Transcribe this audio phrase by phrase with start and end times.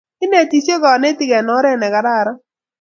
[0.25, 2.37] Inetisye kanetik eng' oret ne kararan